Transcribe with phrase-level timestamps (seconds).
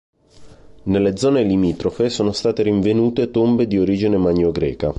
[0.85, 4.89] Nelle zone limitrofe sono state rinvenute tombe di origine magno-greca.